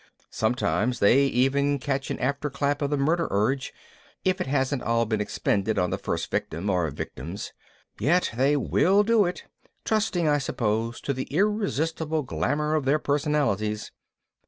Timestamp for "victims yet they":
6.89-8.57